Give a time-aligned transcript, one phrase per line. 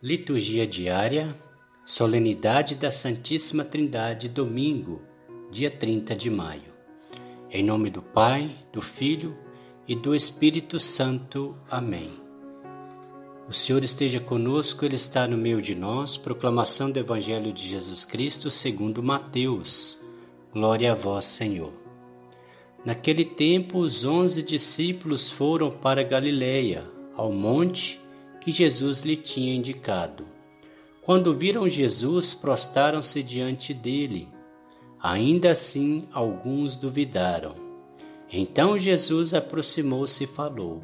[0.00, 1.36] Liturgia diária,
[1.84, 5.02] Solenidade da Santíssima Trindade, domingo,
[5.50, 6.72] dia 30 de maio.
[7.50, 9.36] Em nome do Pai, do Filho
[9.88, 11.56] e do Espírito Santo.
[11.68, 12.12] Amém.
[13.48, 16.16] O Senhor esteja conosco, Ele está no meio de nós.
[16.16, 19.98] Proclamação do Evangelho de Jesus Cristo segundo Mateus.
[20.52, 21.72] Glória a vós, Senhor.
[22.84, 26.84] Naquele tempo, os onze discípulos foram para Galiléia,
[27.16, 27.98] ao monte
[28.48, 30.24] que Jesus lhe tinha indicado.
[31.02, 34.26] Quando viram Jesus, prostaram-se diante dele.
[34.98, 37.54] Ainda assim, alguns duvidaram.
[38.32, 40.82] Então Jesus aproximou-se e falou: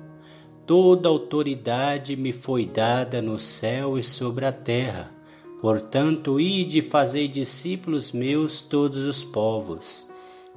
[0.66, 5.10] Toda autoridade me foi dada no céu e sobre a terra.
[5.62, 10.06] Portanto, ide e fazei discípulos meus todos os povos,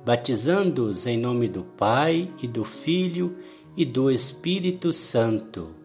[0.05, 3.37] batizando-os em nome do Pai e do Filho
[3.77, 5.76] e do Espírito Santo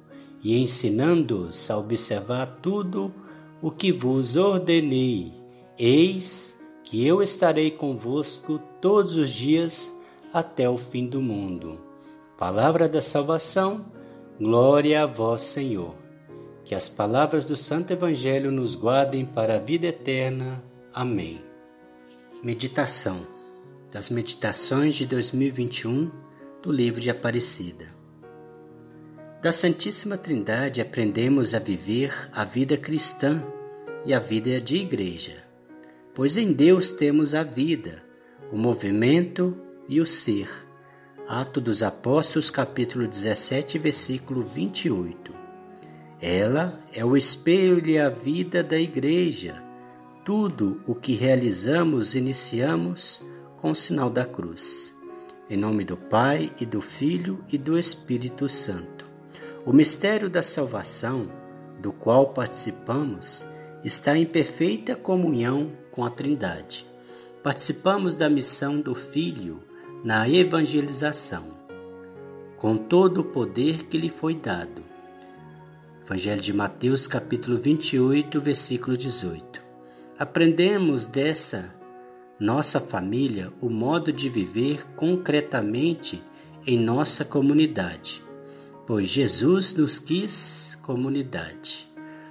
[0.43, 3.13] e ensinando-os a observar tudo
[3.61, 5.33] o que vos ordenei.
[5.79, 9.97] Eis que eu estarei convosco todos os dias
[10.33, 11.81] até o fim do mundo.
[12.37, 13.87] Palavra da salvação,
[14.39, 15.95] glória a vós, Senhor.
[16.65, 20.63] Que as palavras do Santo Evangelho nos guardem para a vida eterna.
[20.93, 21.41] Amém.
[22.43, 23.27] Meditação
[23.91, 26.11] das Meditações de 2021
[26.63, 28.02] do livro de Aparecida.
[29.43, 33.43] Da Santíssima Trindade aprendemos a viver a vida cristã
[34.07, 35.43] e a vida de igreja,
[36.15, 38.05] pois em Deus temos a vida,
[38.53, 40.49] o movimento e o ser.
[41.27, 45.35] Ato dos Apóstolos, capítulo 17, versículo 28.
[46.21, 49.61] Ela é o espelho e a vida da igreja.
[50.25, 53.21] Tudo o que realizamos iniciamos
[53.57, 54.97] com o sinal da cruz.
[55.51, 59.02] Em nome do Pai e do Filho e do Espírito Santo.
[59.65, 61.31] O mistério da salvação,
[61.81, 63.47] do qual participamos,
[63.85, 66.85] está em perfeita comunhão com a Trindade.
[67.45, 69.63] Participamos da missão do Filho
[70.03, 71.45] na evangelização,
[72.57, 74.83] com todo o poder que lhe foi dado.
[76.05, 79.63] Evangelho de Mateus, capítulo 28, versículo 18.
[80.19, 81.73] Aprendemos dessa
[82.37, 86.21] nossa família o modo de viver concretamente
[86.67, 88.25] em nossa comunidade
[88.87, 91.89] pois Jesus nos quis comunidade.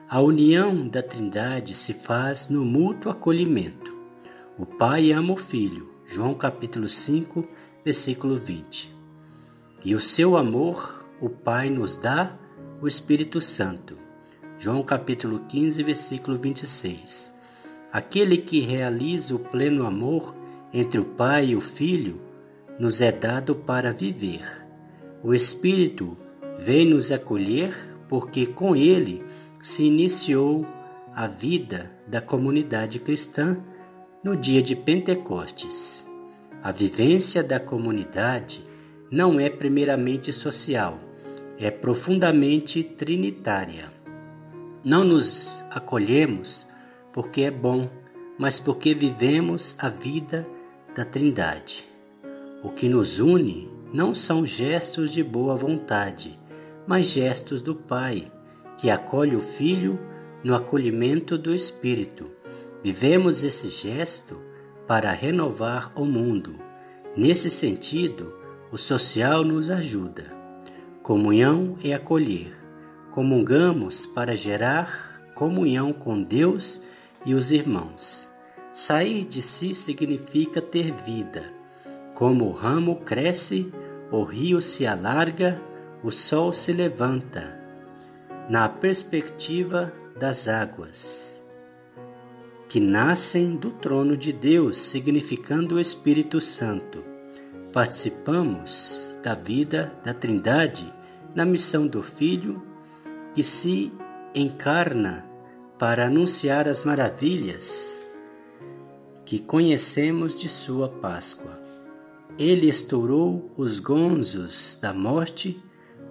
[0.09, 3.95] A união da Trindade se faz no mútuo acolhimento.
[4.57, 7.47] O Pai ama o Filho, João capítulo 5,
[7.85, 8.93] versículo 20.
[9.85, 12.37] E o seu amor, o Pai nos dá
[12.81, 13.97] o Espírito Santo.
[14.59, 17.33] João capítulo 15, versículo 26.
[17.93, 20.35] Aquele que realiza o pleno amor
[20.73, 22.19] entre o Pai e o Filho
[22.77, 24.43] nos é dado para viver.
[25.23, 26.17] O Espírito
[26.59, 27.73] vem nos acolher
[28.07, 29.23] porque com ele
[29.61, 30.65] se iniciou
[31.13, 33.57] a vida da comunidade cristã
[34.23, 36.07] no dia de Pentecostes.
[36.61, 38.63] A vivência da comunidade
[39.09, 40.99] não é primeiramente social,
[41.57, 43.91] é profundamente trinitária.
[44.83, 46.67] Não nos acolhemos
[47.11, 47.89] porque é bom,
[48.37, 50.47] mas porque vivemos a vida
[50.95, 51.87] da Trindade.
[52.63, 56.39] O que nos une não são gestos de boa vontade,
[56.87, 58.31] mas gestos do Pai,
[58.77, 59.99] que acolhe o Filho
[60.43, 62.31] no acolhimento do Espírito.
[62.83, 64.41] Vivemos esse gesto
[64.87, 66.55] para renovar o mundo.
[67.15, 68.33] Nesse sentido,
[68.71, 70.33] o social nos ajuda.
[71.03, 72.57] Comunhão é acolher.
[73.11, 76.81] Comungamos para gerar comunhão com Deus
[77.25, 78.29] e os irmãos.
[78.71, 81.53] Sair de si significa ter vida.
[82.13, 83.71] Como o ramo cresce,
[84.11, 85.61] o rio se alarga
[86.03, 87.59] o sol se levanta
[88.49, 91.43] na perspectiva das águas,
[92.67, 97.03] que nascem do trono de Deus, significando o Espírito Santo.
[97.71, 100.91] Participamos da vida da Trindade
[101.35, 102.61] na missão do Filho,
[103.33, 103.91] que se
[104.33, 105.25] encarna
[105.77, 108.05] para anunciar as maravilhas
[109.25, 111.59] que conhecemos de Sua Páscoa.
[112.37, 115.61] Ele estourou os gonzos da morte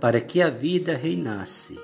[0.00, 1.78] para que a vida reinasse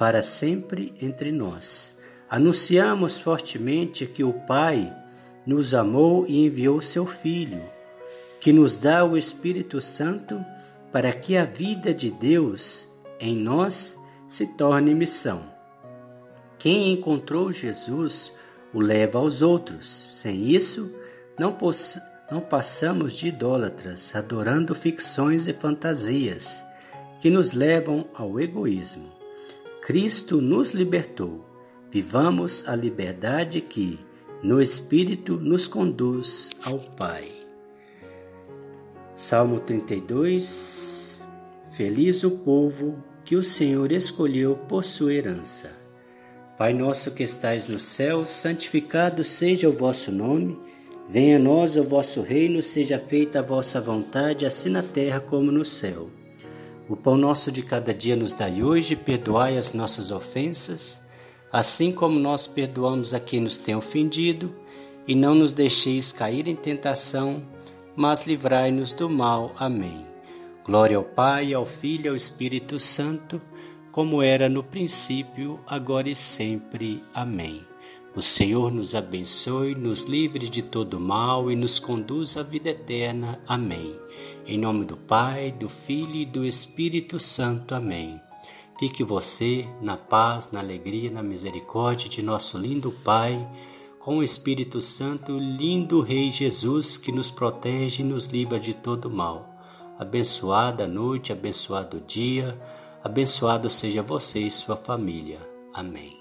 [0.00, 1.98] para sempre entre nós.
[2.26, 4.90] Anunciamos fortemente que o Pai
[5.44, 7.62] nos amou e enviou seu Filho,
[8.40, 10.42] que nos dá o Espírito Santo
[10.90, 12.88] para que a vida de Deus
[13.20, 15.42] em nós se torne missão.
[16.58, 18.32] Quem encontrou Jesus
[18.72, 19.86] o leva aos outros.
[19.86, 20.90] Sem isso,
[21.38, 21.56] não,
[22.30, 26.64] não passamos de idólatras, adorando ficções e fantasias
[27.20, 29.10] que nos levam ao egoísmo.
[29.80, 31.50] Cristo nos libertou
[31.90, 33.98] vivamos a liberdade que,
[34.42, 37.24] no Espírito, nos conduz ao Pai.
[39.14, 41.22] Salmo 32
[41.72, 45.78] Feliz o povo que o Senhor escolheu por sua herança.
[46.56, 50.58] Pai nosso que estais no céu, santificado seja o vosso nome.
[51.08, 55.50] Venha a nós o vosso reino, seja feita a vossa vontade, assim na terra como
[55.50, 56.10] no céu.
[56.90, 61.00] O pão nosso de cada dia nos dai hoje, perdoai as nossas ofensas,
[61.52, 64.52] assim como nós perdoamos a quem nos tem ofendido,
[65.06, 67.44] e não nos deixeis cair em tentação,
[67.94, 69.52] mas livrai-nos do mal.
[69.56, 70.04] Amém.
[70.64, 73.40] Glória ao Pai, ao Filho e ao Espírito Santo,
[73.92, 77.04] como era no princípio, agora e sempre.
[77.14, 77.69] Amém.
[78.14, 83.40] O Senhor nos abençoe, nos livre de todo mal e nos conduz à vida eterna.
[83.46, 83.96] Amém.
[84.44, 87.72] Em nome do Pai, do Filho e do Espírito Santo.
[87.72, 88.20] Amém.
[88.80, 93.48] Fique você na paz, na alegria, na misericórdia de nosso lindo Pai,
[94.00, 99.08] com o Espírito Santo, lindo Rei Jesus, que nos protege e nos livra de todo
[99.08, 99.54] mal.
[99.98, 102.58] Abençoada noite, abençoado dia,
[103.04, 105.38] abençoado seja você e sua família.
[105.74, 106.19] Amém.